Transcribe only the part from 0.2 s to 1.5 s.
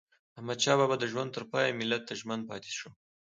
احمدشاه بابا د ژوند تر